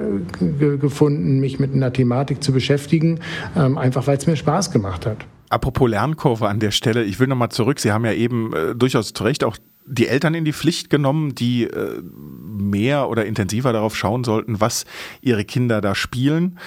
ge 0.60 0.77
gefunden, 0.77 1.39
mich 1.39 1.60
mit 1.60 1.74
einer 1.74 1.91
Thematik 1.91 2.43
zu 2.43 2.51
beschäftigen, 2.51 3.19
ähm, 3.55 3.77
einfach 3.77 4.07
weil 4.07 4.17
es 4.17 4.27
mir 4.27 4.36
Spaß 4.36 4.72
gemacht 4.72 5.05
hat. 5.05 5.25
Apropos 5.50 5.89
Lernkurve 5.89 6.48
an 6.48 6.60
der 6.60 6.72
Stelle, 6.72 7.04
ich 7.04 7.20
will 7.20 7.27
nochmal 7.27 7.50
zurück. 7.50 7.80
Sie 7.80 7.92
haben 7.92 8.06
ja 8.06 8.13
eben 8.13 8.54
äh, 8.54 8.75
durchaus 8.75 9.13
zu 9.13 9.24
Recht 9.24 9.44
auch 9.44 9.58
die 9.88 10.08
Eltern 10.08 10.34
in 10.34 10.44
die 10.44 10.54
Pflicht 10.54 10.89
genommen, 10.89 11.34
die 11.34 11.63
äh, 11.63 12.01
mehr 12.04 13.10
oder 13.10 13.25
intensiver 13.25 13.72
darauf 13.72 13.96
schauen 13.96 14.24
sollten, 14.24 14.60
was 14.60 14.86
ihre 15.22 15.46
Kinder 15.46 15.80
da 15.80 15.96
spielen. 15.96 16.60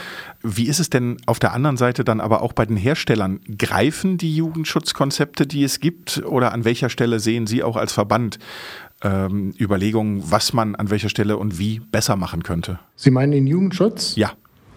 Wie 0.42 0.66
ist 0.66 0.80
es 0.80 0.88
denn 0.88 1.18
auf 1.26 1.38
der 1.38 1.52
anderen 1.52 1.76
Seite 1.76 2.02
dann 2.02 2.20
aber 2.20 2.42
auch 2.42 2.54
bei 2.54 2.64
den 2.64 2.78
Herstellern? 2.78 3.40
Greifen 3.58 4.16
die 4.16 4.34
Jugendschutzkonzepte, 4.34 5.46
die 5.46 5.64
es 5.64 5.80
gibt, 5.80 6.22
oder 6.24 6.52
an 6.52 6.64
welcher 6.64 6.88
Stelle 6.88 7.20
sehen 7.20 7.46
Sie 7.46 7.62
auch 7.62 7.76
als 7.76 7.92
Verband 7.92 8.38
ähm, 9.02 9.54
Überlegungen, 9.58 10.22
was 10.30 10.52
man 10.52 10.74
an 10.74 10.90
welcher 10.90 11.08
Stelle 11.10 11.36
und 11.36 11.58
wie 11.58 11.80
besser 11.80 12.16
machen 12.16 12.42
könnte? 12.42 12.78
Sie 12.96 13.10
meinen 13.10 13.32
den 13.32 13.46
Jugendschutz? 13.46 14.16
Ja. 14.16 14.32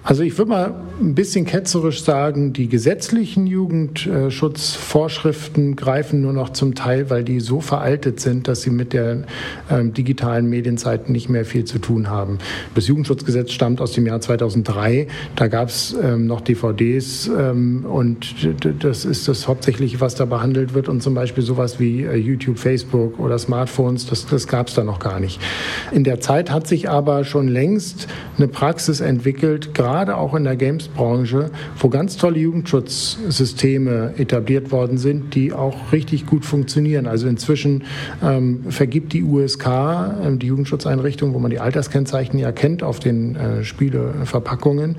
Also 0.06 0.24
ich 0.24 0.38
würde 0.38 0.50
mal 0.50 0.76
ein 1.00 1.16
bisschen 1.16 1.46
ketzerisch 1.46 2.04
sagen, 2.04 2.52
die 2.52 2.68
gesetzlichen 2.68 3.48
Jugendschutzvorschriften 3.48 5.78
greifen 5.78 6.22
nur 6.22 6.34
noch 6.34 6.50
zum 6.50 6.76
Teil, 6.76 7.10
weil 7.10 7.24
die 7.24 7.40
so 7.40 7.62
veraltet 7.62 8.20
sind, 8.20 8.50
dass 8.50 8.64
sie 8.64 8.70
mit 8.70 8.92
der 8.92 9.24
ähm, 9.72 9.94
digitalen 9.94 10.50
Medienzeit 10.50 11.10
nicht 11.10 11.30
mehr 11.30 11.46
viel 11.46 11.64
zu 11.64 11.80
tun 11.80 12.10
haben. 12.10 12.40
Das 12.76 12.88
Jugendschutzgesetz 12.88 13.54
stammt 13.54 13.80
aus 13.80 13.94
dem 13.94 14.06
Jahr 14.06 14.20
2003. 14.20 15.08
Da 15.38 15.48
gab 15.48 15.70
es 15.70 15.96
ähm, 16.04 16.28
noch 16.28 16.42
DVDs 16.42 17.28
ähm, 17.28 17.86
und 17.86 18.36
das 18.84 19.06
ist 19.06 19.30
das 19.30 19.48
hauptsächliche, 19.48 20.02
was 20.02 20.16
da 20.16 20.26
behandelt 20.26 20.74
wird. 20.74 20.90
Und 20.90 21.02
zum 21.02 21.14
Beispiel 21.14 21.46
sowas 21.46 21.80
wie 21.80 22.04
äh, 22.04 22.18
YouTube, 22.18 22.60
Facebook 22.60 23.20
oder 23.20 23.40
Smartphones, 23.40 24.06
das, 24.08 24.26
das 24.26 24.48
gab 24.48 24.68
es 24.68 24.74
da 24.74 24.84
noch 24.84 25.00
gar 25.00 25.22
nicht. 25.22 25.40
In 25.94 26.04
der 26.04 26.20
Zeit 26.20 26.52
hat 26.52 26.68
sich 26.68 26.90
aber 26.90 27.24
schon 27.24 27.48
längst 27.48 28.10
eine 28.38 28.50
Praxis 28.50 29.00
entwickelt, 29.00 29.74
gerade 29.74 29.93
gerade 29.94 30.18
auch 30.18 30.34
in 30.34 30.44
der 30.44 30.56
Games-Branche, 30.56 31.52
wo 31.78 31.88
ganz 31.88 32.18
tolle 32.18 32.40
Jugendschutzsysteme 32.40 34.16
etabliert 34.18 34.72
worden 34.72 34.98
sind, 34.98 35.36
die 35.36 35.54
auch 35.54 35.92
richtig 35.92 36.26
gut 36.26 36.46
funktionieren. 36.46 37.06
Also 37.06 37.28
inzwischen 37.28 37.84
ähm, 38.24 38.64
vergibt 38.70 39.14
die 39.14 39.24
USK, 39.24 39.68
äh, 39.68 40.38
die 40.38 40.48
Jugendschutzeinrichtung, 40.48 41.36
wo 41.36 41.40
man 41.40 41.52
die 41.52 41.60
Alterskennzeichen 41.60 42.40
ja 42.40 42.52
kennt 42.52 42.82
auf 42.82 43.00
den 43.00 43.36
äh, 43.36 43.64
Spieleverpackungen, 43.64 44.96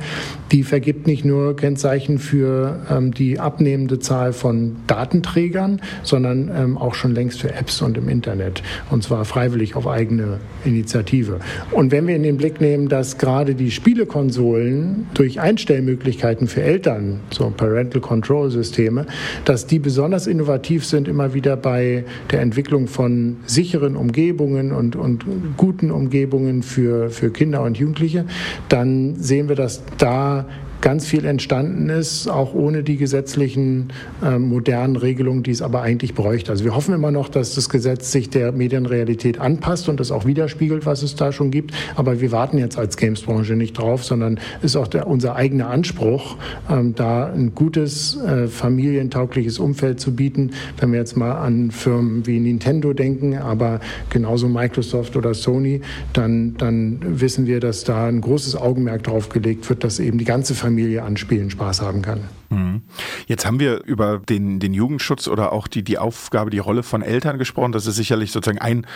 die 0.52 0.62
vergibt 0.62 1.08
nicht 1.08 1.24
nur 1.24 1.56
Kennzeichen 1.56 2.20
für 2.20 2.78
ähm, 2.88 3.12
die 3.12 3.40
abnehmende 3.40 3.98
Zahl 3.98 4.32
von 4.32 4.76
Datenträgern, 4.86 5.80
sondern 6.04 6.52
ähm, 6.56 6.78
auch 6.78 6.94
schon 6.94 7.16
längst 7.16 7.40
für 7.40 7.52
Apps 7.52 7.82
und 7.82 7.98
im 7.98 8.08
Internet. 8.08 8.62
Und 8.92 9.02
zwar 9.02 9.24
freiwillig 9.24 9.74
auf 9.74 9.88
eigene 9.88 10.38
Initiative. 10.64 11.40
Und 11.72 11.90
wenn 11.90 12.06
wir 12.06 12.14
in 12.14 12.22
den 12.22 12.36
Blick 12.36 12.60
nehmen, 12.60 12.88
dass 12.88 13.18
gerade 13.18 13.56
die 13.56 13.72
Spielekonsolen 13.72 14.83
durch 15.14 15.40
Einstellmöglichkeiten 15.40 16.46
für 16.46 16.62
Eltern, 16.62 17.20
so 17.30 17.52
Parental 17.56 18.00
Control 18.00 18.50
Systeme, 18.50 19.06
dass 19.44 19.66
die 19.66 19.78
besonders 19.78 20.26
innovativ 20.26 20.84
sind, 20.84 21.08
immer 21.08 21.34
wieder 21.34 21.56
bei 21.56 22.04
der 22.30 22.40
Entwicklung 22.40 22.86
von 22.86 23.36
sicheren 23.46 23.96
Umgebungen 23.96 24.72
und, 24.72 24.96
und 24.96 25.24
guten 25.56 25.90
Umgebungen 25.90 26.62
für, 26.62 27.10
für 27.10 27.30
Kinder 27.30 27.62
und 27.62 27.78
Jugendliche, 27.78 28.24
dann 28.68 29.16
sehen 29.16 29.48
wir, 29.48 29.56
dass 29.56 29.82
da 29.98 30.46
ganz 30.84 31.06
viel 31.06 31.24
entstanden 31.24 31.88
ist, 31.88 32.28
auch 32.28 32.52
ohne 32.52 32.82
die 32.82 32.98
gesetzlichen 32.98 33.88
äh, 34.22 34.38
modernen 34.38 34.96
Regelungen, 34.96 35.42
die 35.42 35.50
es 35.50 35.62
aber 35.62 35.80
eigentlich 35.80 36.12
bräuchte. 36.12 36.52
Also 36.52 36.62
wir 36.66 36.76
hoffen 36.76 36.94
immer 36.94 37.10
noch, 37.10 37.30
dass 37.30 37.54
das 37.54 37.70
Gesetz 37.70 38.12
sich 38.12 38.28
der 38.28 38.52
Medienrealität 38.52 39.40
anpasst 39.40 39.88
und 39.88 39.98
das 39.98 40.10
auch 40.10 40.26
widerspiegelt, 40.26 40.84
was 40.84 41.02
es 41.02 41.14
da 41.14 41.32
schon 41.32 41.50
gibt. 41.50 41.72
Aber 41.96 42.20
wir 42.20 42.32
warten 42.32 42.58
jetzt 42.58 42.76
als 42.76 42.98
Gamesbranche 42.98 43.56
nicht 43.56 43.78
drauf, 43.78 44.04
sondern 44.04 44.38
ist 44.60 44.76
auch 44.76 44.86
der, 44.86 45.06
unser 45.06 45.36
eigener 45.36 45.70
Anspruch, 45.70 46.36
ähm, 46.68 46.94
da 46.94 47.32
ein 47.32 47.54
gutes, 47.54 48.18
äh, 48.20 48.46
familientaugliches 48.46 49.58
Umfeld 49.58 50.00
zu 50.00 50.14
bieten. 50.14 50.50
Wenn 50.78 50.92
wir 50.92 50.98
jetzt 50.98 51.16
mal 51.16 51.32
an 51.32 51.70
Firmen 51.70 52.26
wie 52.26 52.38
Nintendo 52.38 52.92
denken, 52.92 53.38
aber 53.38 53.80
genauso 54.10 54.48
Microsoft 54.48 55.16
oder 55.16 55.32
Sony, 55.32 55.80
dann, 56.12 56.56
dann 56.58 56.98
wissen 57.00 57.46
wir, 57.46 57.60
dass 57.60 57.84
da 57.84 58.06
ein 58.06 58.20
großes 58.20 58.54
Augenmerk 58.54 59.04
drauf 59.04 59.30
gelegt 59.30 59.66
wird, 59.70 59.82
dass 59.82 59.98
eben 59.98 60.18
die 60.18 60.26
ganze 60.26 60.54
Familie 60.54 60.73
Familie 60.74 61.04
an 61.04 61.16
Spielen 61.16 61.50
Spaß 61.50 61.82
haben 61.82 62.02
kann. 62.02 62.24
Mhm. 62.50 62.82
Jetzt 63.28 63.46
haben 63.46 63.60
wir 63.60 63.84
über 63.84 64.18
den, 64.18 64.58
den 64.58 64.74
Jugendschutz 64.74 65.28
oder 65.28 65.52
auch 65.52 65.68
die, 65.68 65.84
die 65.84 65.98
Aufgabe, 65.98 66.50
die 66.50 66.58
Rolle 66.58 66.82
von 66.82 67.00
Eltern 67.00 67.38
gesprochen. 67.38 67.70
Das 67.70 67.86
ist 67.86 67.94
sicherlich 67.94 68.32
sozusagen 68.32 68.58
ein 68.58 68.88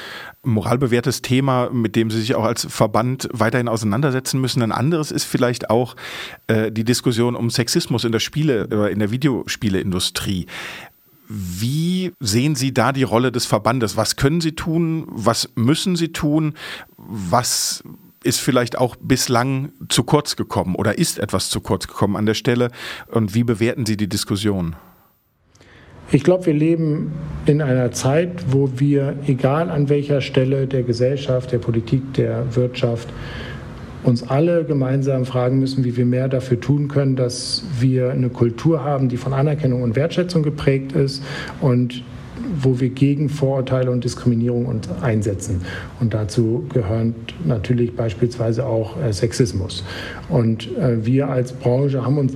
moralbewährtes 0.43 1.23
Thema, 1.23 1.71
mit 1.71 1.95
dem 1.95 2.11
Sie 2.11 2.19
sich 2.19 2.35
auch 2.35 2.43
als 2.43 2.67
Verband 2.69 3.29
weiterhin 3.33 3.69
auseinandersetzen 3.69 4.41
müssen. 4.41 4.61
Ein 4.61 4.73
anderes 4.73 5.13
ist 5.13 5.23
vielleicht 5.23 5.71
auch 5.71 5.95
äh, 6.49 6.73
die 6.73 6.83
Diskussion 6.83 7.37
um 7.37 7.49
Sexismus 7.49 8.03
in 8.03 8.11
der 8.11 8.19
Spiele, 8.19 8.69
äh, 8.73 8.93
in 8.93 8.99
der 8.99 9.13
Videospieleindustrie. 9.13 10.47
Wie 11.29 12.13
sehen 12.19 12.57
Sie 12.57 12.75
da 12.75 12.91
die 12.91 13.05
Rolle 13.05 13.31
des 13.31 13.47
Verbandes? 13.47 13.97
Was 13.97 14.17
können 14.17 14.41
Sie 14.41 14.57
tun? 14.57 15.07
Was 15.11 15.49
müssen 15.55 15.95
Sie 15.95 16.09
tun? 16.09 16.55
Was 16.97 17.85
ist 18.25 18.41
vielleicht 18.41 18.79
auch 18.79 18.97
bislang 18.97 19.73
zu 19.89 20.05
kurz 20.05 20.37
gekommen 20.37 20.75
oder 20.75 20.99
ist 20.99 21.19
etwas 21.19 21.51
zu 21.51 21.61
kurz 21.61 21.87
gekommen 21.87 22.17
an 22.17 22.27
der 22.27 22.35
Stelle? 22.35 22.71
Und 23.09 23.35
wie 23.35 23.45
bewerten 23.45 23.87
Sie 23.87 23.97
die 23.97 24.09
Diskussion? 24.09 24.77
Ich 26.11 26.25
glaube, 26.25 26.47
wir 26.47 26.55
leben 26.55 27.13
in 27.45 27.61
einer 27.61 27.93
Zeit, 27.93 28.31
wo 28.51 28.71
wir, 28.77 29.17
egal 29.27 29.69
an 29.69 29.91
welcher 29.91 30.23
Stelle 30.23 30.67
der 30.67 30.83
Gesellschaft, 30.83 31.53
der 31.53 31.59
Politik, 31.59 32.15
der 32.15 32.57
Wirtschaft, 32.57 33.09
uns 34.05 34.23
alle 34.23 34.65
gemeinsam 34.65 35.27
fragen 35.27 35.59
müssen, 35.59 35.85
wie 35.85 35.97
wir 35.97 36.07
mehr 36.07 36.29
dafür 36.29 36.59
tun 36.59 36.89
können, 36.89 37.15
dass 37.15 37.63
wir 37.79 38.11
eine 38.11 38.31
Kultur 38.31 38.83
haben, 38.83 39.11
die 39.11 39.19
von 39.19 39.35
Anerkennung 39.35 39.83
und 39.83 39.97
Wertschätzung 39.97 40.43
geprägt 40.43 40.93
ist 40.93 41.23
und 41.61 42.03
wo 42.61 42.81
wir 42.81 42.91
gegen 42.91 43.29
Vorurteile 43.29 43.91
und 43.91 44.05
Diskriminierung 44.05 44.67
uns 44.67 44.89
einsetzen. 45.03 45.63
Und 46.01 46.15
dazu 46.15 46.65
gehört 46.73 47.15
natürlich 47.45 47.95
beispielsweise 47.95 48.67
auch 48.67 49.01
äh, 49.03 49.13
Sexismus. 49.13 49.85
Und 50.29 50.77
äh, 50.77 51.05
wir 51.05 51.29
als 51.29 51.53
Branche 51.53 52.05
haben 52.05 52.19
uns 52.19 52.35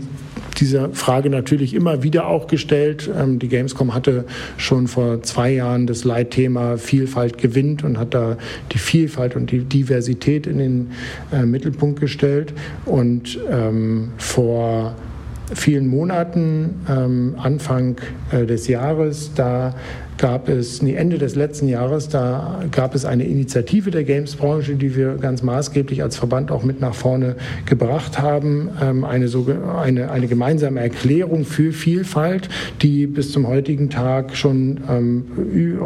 diese 0.59 0.90
Frage 0.90 1.30
natürlich 1.30 1.75
immer 1.75 2.02
wieder 2.02 2.26
auch 2.26 2.47
gestellt. 2.47 3.11
Ähm, 3.18 3.38
die 3.38 3.49
Gamescom 3.49 3.94
hatte 3.94 4.25
schon 4.56 4.87
vor 4.87 5.23
zwei 5.23 5.52
Jahren 5.52 5.87
das 5.87 6.04
Leitthema 6.04 6.76
Vielfalt 6.76 7.38
gewinnt 7.38 7.85
und 7.85 7.99
hat 7.99 8.14
da 8.14 8.37
die 8.73 8.78
Vielfalt 8.78 9.37
und 9.37 9.50
die 9.50 9.61
Diversität 9.61 10.47
in 10.47 10.59
den 10.59 10.90
äh, 11.32 11.44
Mittelpunkt 11.44 12.00
gestellt. 12.00 12.52
Und 12.85 13.38
ähm, 13.50 14.11
vor 14.18 14.94
vielen 15.54 15.88
Monaten, 15.88 16.85
ähm, 16.88 17.37
Anfang 17.38 17.97
äh, 18.30 18.47
des 18.47 18.68
Jahres, 18.68 19.32
da 19.35 19.75
gab 20.23 20.49
es, 20.49 20.83
nee, 20.83 20.95
Ende 20.95 21.19
des 21.19 21.35
letzten 21.35 21.67
Jahres, 21.67 22.09
da 22.09 22.62
gab 22.71 22.95
es 22.95 23.05
eine 23.05 23.25
Initiative 23.25 23.91
der 23.91 24.05
Games-Branche, 24.05 24.76
die 24.76 24.95
wir 24.95 25.17
ganz 25.17 25.43
maßgeblich 25.43 26.00
als 26.00 26.17
Verband 26.17 26.52
auch 26.52 26.62
mit 26.62 26.81
nach 26.81 26.95
vorne 26.95 27.35
gebracht 27.67 28.21
haben, 28.21 28.71
ähm, 28.81 29.02
eine, 29.02 29.29
eine, 29.83 30.12
eine 30.12 30.29
gemeinsame 30.29 30.79
Erklärung 30.79 31.45
für 31.45 31.73
Vielfalt, 31.73 32.49
die 32.83 33.09
bis 33.09 33.33
zum 33.33 33.49
heutigen 33.49 33.91
Tag 33.91 34.37
schon 34.37 34.79
ähm, 34.88 35.25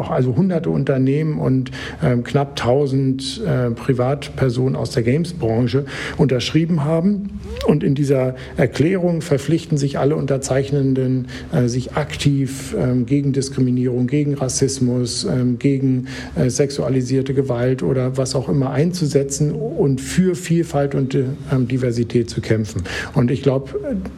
also 0.07 0.35
hunderte 0.35 0.69
Unternehmen 0.69 1.39
und 1.39 1.71
ähm, 2.03 2.23
knapp 2.23 2.51
1000 2.59 3.41
äh, 3.43 3.71
Privatpersonen 3.71 4.75
aus 4.75 4.91
der 4.91 5.01
Games-Branche 5.01 5.85
unterschrieben 6.15 6.85
haben. 6.85 7.39
Und 7.65 7.83
in 7.83 7.95
dieser 7.95 8.35
Erklärung 8.55 9.21
verpflichten 9.21 9.79
sich 9.79 9.97
alle 9.97 10.15
Unterzeichnenden, 10.15 11.25
äh, 11.51 11.67
sich 11.67 11.93
aktiv 11.93 12.75
gegen 13.05 13.33
Diskriminierung, 13.33 14.07
gegen 14.07 14.26
Rassismus, 14.33 15.25
ähm, 15.25 15.59
gegen 15.59 16.07
äh, 16.35 16.49
sexualisierte 16.49 17.33
Gewalt 17.33 17.83
oder 17.83 18.17
was 18.17 18.35
auch 18.35 18.49
immer 18.49 18.71
einzusetzen 18.71 19.51
und 19.51 20.01
für 20.01 20.35
Vielfalt 20.35 20.95
und 20.95 21.15
ähm, 21.15 21.67
Diversität 21.67 22.29
zu 22.29 22.41
kämpfen. 22.41 22.83
Und 23.13 23.31
ich 23.31 23.43
glaube, 23.43 23.71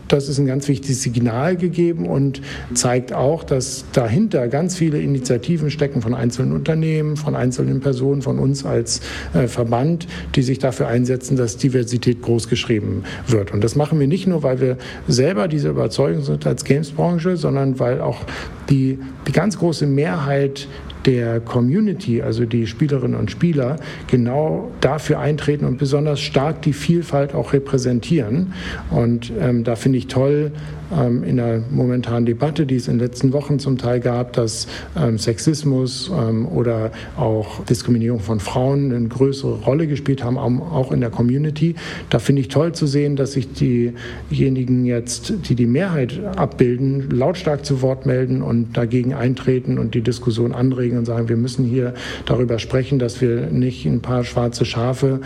das 0.07 0.29
ist 0.29 0.39
ein 0.39 0.45
ganz 0.45 0.67
wichtiges 0.67 1.01
Signal 1.01 1.55
gegeben 1.55 2.07
und 2.07 2.41
zeigt 2.73 3.13
auch, 3.13 3.43
dass 3.43 3.85
dahinter 3.93 4.47
ganz 4.47 4.75
viele 4.75 4.99
Initiativen 4.99 5.71
stecken 5.71 6.01
von 6.01 6.13
einzelnen 6.13 6.53
Unternehmen, 6.53 7.17
von 7.17 7.35
einzelnen 7.35 7.79
Personen, 7.79 8.21
von 8.21 8.39
uns 8.39 8.65
als 8.65 9.01
äh, 9.33 9.47
Verband, 9.47 10.07
die 10.35 10.41
sich 10.41 10.59
dafür 10.59 10.87
einsetzen, 10.87 11.37
dass 11.37 11.57
Diversität 11.57 12.21
großgeschrieben 12.21 13.03
wird. 13.27 13.51
Und 13.51 13.63
das 13.63 13.75
machen 13.75 13.99
wir 13.99 14.07
nicht 14.07 14.27
nur, 14.27 14.43
weil 14.43 14.59
wir 14.59 14.77
selber 15.07 15.47
diese 15.47 15.69
Überzeugung 15.69 16.23
sind 16.23 16.45
als 16.45 16.63
Gamesbranche, 16.63 17.37
sondern 17.37 17.79
weil 17.79 18.01
auch 18.01 18.25
die, 18.69 18.99
die 19.27 19.31
ganz 19.31 19.57
große 19.57 19.85
Mehrheit 19.85 20.67
der 21.05 21.39
Community, 21.39 22.21
also 22.21 22.45
die 22.45 22.67
Spielerinnen 22.67 23.17
und 23.17 23.31
Spieler, 23.31 23.77
genau 24.07 24.71
dafür 24.81 25.19
eintreten 25.19 25.65
und 25.65 25.77
besonders 25.77 26.19
stark 26.19 26.61
die 26.61 26.73
Vielfalt 26.73 27.33
auch 27.33 27.53
repräsentieren. 27.53 28.53
Und 28.89 29.31
ähm, 29.39 29.63
da 29.63 29.75
finde 29.75 29.97
ich 29.97 30.07
toll, 30.07 30.51
ähm, 30.91 31.23
in 31.23 31.37
der 31.37 31.61
momentanen 31.69 32.25
Debatte, 32.25 32.65
die 32.65 32.75
es 32.75 32.87
in 32.87 32.97
den 32.97 33.07
letzten 33.07 33.33
Wochen 33.33 33.59
zum 33.59 33.77
Teil 33.77 33.99
gab, 33.99 34.33
dass 34.33 34.67
ähm, 34.97 35.17
Sexismus 35.17 36.11
ähm, 36.11 36.47
oder 36.47 36.91
auch 37.15 37.63
Diskriminierung 37.65 38.19
von 38.19 38.39
Frauen 38.39 38.91
eine 38.93 39.07
größere 39.07 39.61
Rolle 39.61 39.87
gespielt 39.87 40.23
haben, 40.23 40.37
auch 40.37 40.91
in 40.91 41.01
der 41.01 41.09
Community. 41.09 41.75
Da 42.09 42.19
finde 42.19 42.41
ich 42.41 42.47
toll 42.47 42.73
zu 42.73 42.87
sehen, 42.87 43.15
dass 43.15 43.33
sich 43.33 43.49
diejenigen 43.53 44.85
jetzt, 44.85 45.33
die 45.47 45.55
die 45.55 45.67
Mehrheit 45.67 46.19
abbilden, 46.35 47.09
lautstark 47.11 47.65
zu 47.65 47.81
Wort 47.81 48.05
melden 48.05 48.41
und 48.41 48.75
dagegen 48.75 49.13
eintreten 49.13 49.77
und 49.77 49.93
die 49.93 50.01
Diskussion 50.01 50.53
anregen 50.53 50.88
und 50.97 51.05
sagen, 51.05 51.29
wir 51.29 51.37
müssen 51.37 51.65
hier 51.65 51.93
darüber 52.25 52.59
sprechen, 52.59 52.99
dass 52.99 53.21
wir 53.21 53.47
nicht 53.47 53.85
ein 53.85 54.01
paar 54.01 54.23
schwarze 54.23 54.65
Schafe 54.65 55.21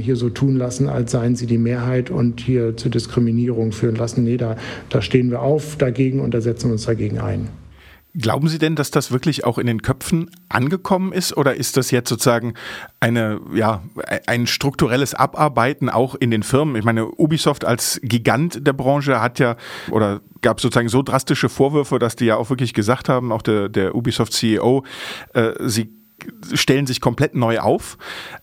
hier 0.00 0.16
so 0.16 0.28
tun 0.28 0.56
lassen, 0.56 0.88
als 0.88 1.12
seien 1.12 1.36
sie 1.36 1.46
die 1.46 1.58
Mehrheit 1.58 2.10
und 2.10 2.40
hier 2.40 2.76
zur 2.76 2.90
Diskriminierung 2.90 3.72
führen 3.72 3.96
lassen. 3.96 4.24
Nee, 4.24 4.36
da, 4.36 4.56
da 4.88 5.02
stehen 5.02 5.30
wir 5.30 5.42
auf 5.42 5.76
dagegen 5.76 6.20
und 6.20 6.34
da 6.34 6.40
setzen 6.40 6.68
wir 6.68 6.72
uns 6.72 6.86
dagegen 6.86 7.18
ein. 7.18 7.61
Glauben 8.14 8.48
Sie 8.48 8.58
denn, 8.58 8.76
dass 8.76 8.90
das 8.90 9.10
wirklich 9.10 9.44
auch 9.44 9.56
in 9.56 9.66
den 9.66 9.80
Köpfen 9.80 10.30
angekommen 10.50 11.12
ist 11.12 11.34
oder 11.34 11.54
ist 11.54 11.78
das 11.78 11.90
jetzt 11.90 12.10
sozusagen 12.10 12.52
eine, 13.00 13.40
ja, 13.54 13.82
ein 14.26 14.46
strukturelles 14.46 15.14
Abarbeiten 15.14 15.88
auch 15.88 16.14
in 16.14 16.30
den 16.30 16.42
Firmen? 16.42 16.76
Ich 16.76 16.84
meine, 16.84 17.06
Ubisoft 17.06 17.64
als 17.64 17.98
Gigant 18.02 18.66
der 18.66 18.74
Branche 18.74 19.22
hat 19.22 19.38
ja 19.38 19.56
oder 19.90 20.20
gab 20.42 20.60
sozusagen 20.60 20.90
so 20.90 21.02
drastische 21.02 21.48
Vorwürfe, 21.48 21.98
dass 21.98 22.14
die 22.14 22.26
ja 22.26 22.36
auch 22.36 22.50
wirklich 22.50 22.74
gesagt 22.74 23.08
haben, 23.08 23.32
auch 23.32 23.40
der, 23.40 23.70
der 23.70 23.94
Ubisoft 23.94 24.34
CEO, 24.34 24.84
äh, 25.32 25.52
sie 25.60 25.90
stellen 26.52 26.86
sich 26.86 27.00
komplett 27.00 27.34
neu 27.34 27.60
auf. 27.60 27.96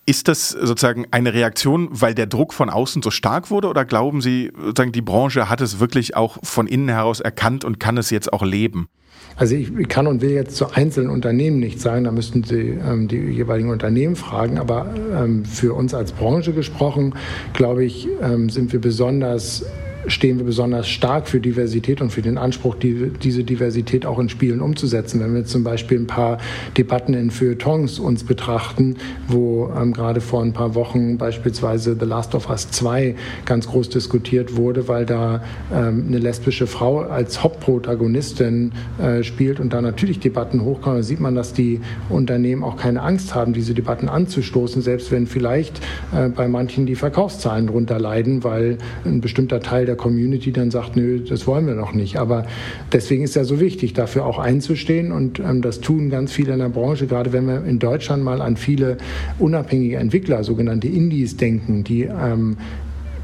Ist 0.07 0.27
das 0.27 0.49
sozusagen 0.49 1.05
eine 1.11 1.33
Reaktion, 1.33 1.89
weil 1.91 2.15
der 2.15 2.25
Druck 2.25 2.53
von 2.53 2.71
außen 2.71 3.03
so 3.03 3.11
stark 3.11 3.51
wurde 3.51 3.67
oder 3.67 3.85
glauben 3.85 4.21
Sie, 4.21 4.51
sozusagen 4.57 4.91
die 4.91 5.01
Branche 5.01 5.47
hat 5.47 5.61
es 5.61 5.79
wirklich 5.79 6.15
auch 6.15 6.39
von 6.43 6.65
innen 6.67 6.89
heraus 6.89 7.19
erkannt 7.19 7.63
und 7.63 7.79
kann 7.79 7.97
es 7.97 8.09
jetzt 8.09 8.33
auch 8.33 8.43
leben? 8.43 8.89
Also 9.35 9.55
ich 9.55 9.87
kann 9.87 10.07
und 10.07 10.21
will 10.21 10.31
jetzt 10.31 10.55
zu 10.55 10.71
einzelnen 10.71 11.09
Unternehmen 11.09 11.59
nicht 11.59 11.79
sagen, 11.79 12.03
da 12.03 12.11
müssten 12.11 12.43
Sie 12.43 12.77
ähm, 12.85 13.07
die 13.07 13.17
jeweiligen 13.17 13.69
Unternehmen 13.69 14.15
fragen, 14.15 14.57
aber 14.57 14.93
ähm, 15.15 15.45
für 15.45 15.73
uns 15.73 15.93
als 15.93 16.11
Branche 16.11 16.53
gesprochen, 16.53 17.13
glaube 17.53 17.85
ich, 17.85 18.07
ähm, 18.21 18.49
sind 18.49 18.73
wir 18.73 18.81
besonders 18.81 19.65
stehen 20.07 20.37
wir 20.37 20.45
besonders 20.45 20.87
stark 20.87 21.27
für 21.27 21.39
Diversität 21.39 22.01
und 22.01 22.11
für 22.11 22.21
den 22.21 22.37
Anspruch, 22.37 22.75
die, 22.75 23.11
diese 23.21 23.43
Diversität 23.43 24.05
auch 24.05 24.19
in 24.19 24.29
Spielen 24.29 24.61
umzusetzen. 24.61 25.19
Wenn 25.19 25.33
wir 25.33 25.45
zum 25.45 25.63
Beispiel 25.63 25.99
ein 25.99 26.07
paar 26.07 26.37
Debatten 26.77 27.13
in 27.13 27.31
Feuilletons 27.31 27.99
uns 27.99 28.23
betrachten, 28.23 28.95
wo 29.27 29.71
ähm, 29.75 29.93
gerade 29.93 30.21
vor 30.21 30.41
ein 30.41 30.53
paar 30.53 30.75
Wochen 30.75 31.17
beispielsweise 31.17 31.97
The 31.99 32.05
Last 32.05 32.35
of 32.35 32.49
Us 32.49 32.71
2 32.71 33.15
ganz 33.45 33.67
groß 33.67 33.89
diskutiert 33.89 34.55
wurde, 34.55 34.87
weil 34.87 35.05
da 35.05 35.43
ähm, 35.73 36.05
eine 36.07 36.19
lesbische 36.19 36.67
Frau 36.67 36.99
als 36.99 37.43
Hauptprotagonistin 37.43 38.71
äh, 39.01 39.23
spielt 39.23 39.59
und 39.59 39.73
da 39.73 39.81
natürlich 39.81 40.19
Debatten 40.19 40.63
hochkommen, 40.63 40.99
da 40.99 41.03
sieht 41.03 41.19
man, 41.19 41.35
dass 41.35 41.53
die 41.53 41.81
Unternehmen 42.09 42.63
auch 42.63 42.77
keine 42.77 43.01
Angst 43.01 43.35
haben, 43.35 43.53
diese 43.53 43.73
Debatten 43.73 44.07
anzustoßen, 44.07 44.81
selbst 44.81 45.11
wenn 45.11 45.27
vielleicht 45.27 45.81
äh, 46.15 46.29
bei 46.29 46.47
manchen 46.47 46.85
die 46.85 46.95
Verkaufszahlen 46.95 47.67
darunter 47.67 47.99
leiden, 47.99 48.43
weil 48.43 48.77
ein 49.05 49.21
bestimmter 49.21 49.59
Teil 49.59 49.88
der 49.89 49.97
Community 49.97 50.51
dann 50.51 50.69
sagt, 50.71 50.95
nö, 50.95 51.19
das 51.19 51.47
wollen 51.47 51.65
wir 51.65 51.73
noch 51.73 51.93
nicht. 51.93 52.17
Aber 52.17 52.45
deswegen 52.93 53.23
ist 53.23 53.35
ja 53.35 53.43
so 53.43 53.59
wichtig, 53.59 53.93
dafür 53.93 54.25
auch 54.25 54.37
einzustehen 54.37 55.11
und 55.11 55.39
ähm, 55.39 55.61
das 55.61 55.81
tun 55.81 56.09
ganz 56.09 56.31
viele 56.31 56.53
in 56.53 56.59
der 56.59 56.69
Branche, 56.69 57.07
gerade 57.07 57.33
wenn 57.33 57.47
wir 57.47 57.65
in 57.65 57.79
Deutschland 57.79 58.23
mal 58.23 58.41
an 58.41 58.55
viele 58.55 58.97
unabhängige 59.39 59.97
Entwickler, 59.97 60.43
sogenannte 60.43 60.87
Indies 60.87 61.37
denken, 61.37 61.83
die 61.83 62.03
ähm, 62.03 62.57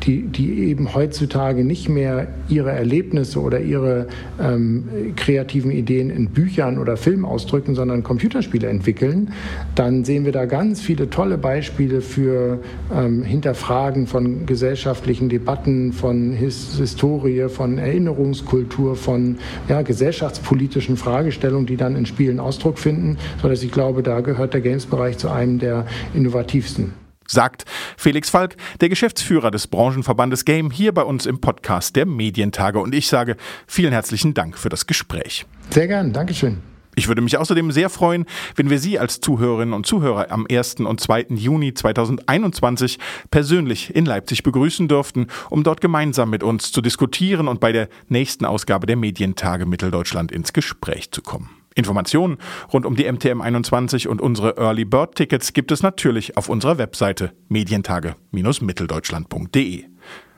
die, 0.06 0.24
die 0.24 0.66
eben 0.66 0.94
heutzutage 0.94 1.64
nicht 1.64 1.90
mehr 1.90 2.28
ihre 2.48 2.72
Erlebnisse 2.72 3.42
oder 3.42 3.60
ihre 3.60 4.08
ähm, 4.40 5.14
kreativen 5.16 5.72
Ideen 5.72 6.10
in 6.10 6.30
Büchern 6.30 6.78
oder 6.78 6.98
Filmen 6.98 7.26
ausdrücken, 7.26 7.76
sondern 7.76 8.04
Computerspiele 8.04 8.68
entwickeln, 8.68 9.32
dann 9.74 10.06
sehen 10.06 10.26
wir 10.26 10.32
da 10.32 10.46
ganz 10.46 10.82
viele 10.82 11.10
tolle 11.10 11.38
Beispiele 11.38 12.02
für 12.02 12.60
ähm, 12.94 13.24
Hinterfragen 13.24 14.08
von 14.08 14.46
gesellschaftlichen 14.46 15.30
Debatten, 15.30 15.92
von 15.92 16.34
His 16.34 16.78
Historie, 16.78 17.50
von 17.50 17.78
Erinnerungskultur, 17.78 18.96
von 18.96 19.38
ja, 19.68 19.82
gesellschaftspolitischen 19.82 20.98
Fragestellungen, 20.98 21.66
die 21.66 21.78
dann 21.78 21.96
in 21.96 22.06
Spielen 22.06 22.40
Ausdruck 22.40 22.78
finden, 22.78 23.18
sodass 23.42 23.64
ich 23.64 23.72
glaube, 23.72 24.04
da 24.04 24.22
gehört 24.22 24.54
der 24.54 24.62
Games-Bereich 24.62 25.18
zu 25.18 25.30
einem 25.30 25.60
der 25.60 25.86
innovativsten 26.14 27.05
sagt 27.28 27.66
Felix 27.98 28.30
Falk, 28.30 28.56
der 28.82 28.90
Geschäftsführer 28.90 29.52
des 29.52 29.68
Branchenverbandes 29.68 30.46
Game, 30.46 30.72
hier 30.72 30.94
bei 30.94 31.04
uns 31.04 31.26
im 31.26 31.40
Podcast 31.40 31.96
der 31.96 32.06
Medientage. 32.06 32.80
Und 32.80 32.94
ich 32.94 33.08
sage 33.08 33.38
vielen 33.68 33.94
herzlichen 33.94 34.34
Dank 34.34 34.58
für 34.58 34.70
das 34.70 34.88
Gespräch. 34.88 35.46
Sehr 35.70 35.88
gern, 35.88 36.14
Dankeschön. 36.14 36.62
Ich 36.96 37.10
würde 37.10 37.22
mich 37.22 37.38
außerdem 37.38 37.72
sehr 37.72 37.90
freuen, 37.90 38.26
wenn 38.56 38.70
wir 38.70 38.80
Sie 38.80 38.98
als 38.98 39.20
Zuhörerinnen 39.20 39.74
und 39.74 39.86
Zuhörer 39.86 40.32
am 40.32 40.48
1. 40.50 40.76
und 40.76 41.02
2. 41.02 41.28
Juni 41.30 41.74
2021 41.74 43.00
persönlich 43.32 43.94
in 43.94 44.06
Leipzig 44.06 44.44
begrüßen 44.44 44.88
dürften, 44.88 45.28
um 45.50 45.64
dort 45.64 45.82
gemeinsam 45.82 46.30
mit 46.30 46.42
uns 46.42 46.72
zu 46.72 46.82
diskutieren 46.82 47.50
und 47.50 47.60
bei 47.60 47.74
der 47.74 47.90
nächsten 48.08 48.46
Ausgabe 48.46 48.88
der 48.88 48.96
Medientage 48.96 49.66
Mitteldeutschland 49.66 50.32
ins 50.32 50.54
Gespräch 50.54 51.12
zu 51.12 51.22
kommen. 51.22 51.50
Informationen 51.76 52.38
rund 52.74 52.86
um 52.86 52.96
die 52.96 53.12
MTM 53.12 53.42
21 53.42 54.08
und 54.08 54.22
unsere 54.22 54.58
Early 54.58 54.86
Bird 54.86 55.16
Tickets 55.16 55.54
gibt 55.54 55.72
es 55.72 55.84
natürlich 55.84 56.38
auf 56.38 56.50
unserer 56.50 56.78
Webseite 56.78 57.34
medientage-mitteldeutschland.de. 57.50 59.86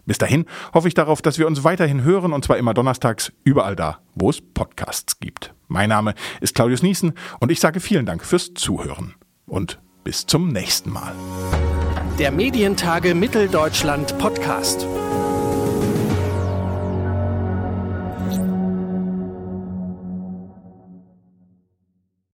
Bis 0.06 0.18
dahin 0.18 0.46
hoffe 0.74 0.88
ich 0.88 0.94
darauf, 0.94 1.22
dass 1.22 1.38
wir 1.38 1.48
uns 1.48 1.64
weiterhin 1.64 2.04
hören 2.04 2.34
und 2.34 2.44
zwar 2.44 2.58
immer 2.58 2.74
donnerstags 2.74 3.32
überall 3.44 3.76
da, 3.76 4.00
wo 4.16 4.30
es 4.30 4.42
Podcasts 4.42 5.20
gibt. 5.20 5.54
Mein 5.68 5.90
Name 5.90 6.14
ist 6.40 6.56
Claudius 6.56 6.82
Niesen 6.82 7.14
und 7.40 7.52
ich 7.52 7.60
sage 7.60 7.82
vielen 7.82 8.06
Dank 8.06 8.24
fürs 8.24 8.54
Zuhören 8.54 9.16
und 9.46 9.80
bis 10.04 10.26
zum 10.26 10.48
nächsten 10.48 10.92
Mal. 10.92 11.14
Der 12.18 12.32
Medientage 12.32 13.14
Mitteldeutschland 13.14 14.18
Podcast. 14.18 14.88